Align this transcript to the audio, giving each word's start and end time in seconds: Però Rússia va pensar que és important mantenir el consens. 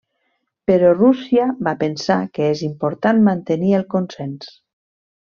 Però 0.69 0.93
Rússia 0.93 1.43
va 1.67 1.73
pensar 1.83 2.17
que 2.37 2.47
és 2.53 2.63
important 2.71 3.21
mantenir 3.27 3.75
el 3.81 3.85
consens. 3.95 4.49